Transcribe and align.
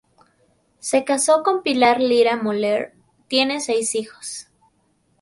Se 0.79 1.03
casó 1.05 1.43
con 1.43 1.61
Pilar 1.61 1.99
Lira 2.01 2.35
Moller; 2.35 2.95
tiene 3.27 3.59
seis 3.59 3.93
hijos. 3.93 4.47